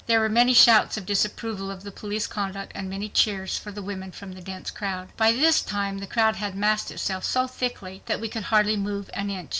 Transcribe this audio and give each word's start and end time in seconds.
There 0.07 0.19
were 0.19 0.29
many 0.29 0.55
shouts 0.55 0.97
of 0.97 1.05
disapproval 1.05 1.69
of 1.69 1.83
the 1.83 1.91
police 1.91 2.25
conduct 2.25 2.71
and 2.73 2.89
many 2.89 3.07
cheers 3.07 3.59
for 3.59 3.71
the 3.71 3.83
women 3.83 4.11
from 4.11 4.31
the 4.31 4.41
dense 4.41 4.71
crowd. 4.71 5.09
By 5.15 5.31
this 5.31 5.61
time 5.61 5.99
the 5.99 6.07
crowd 6.07 6.37
had 6.37 6.55
massed 6.55 6.89
itself 6.89 7.23
so 7.23 7.45
thickly 7.45 8.01
that 8.07 8.19
we 8.19 8.27
could 8.27 8.45
hardly 8.45 8.77
move 8.77 9.11
an 9.13 9.29
inch. 9.29 9.49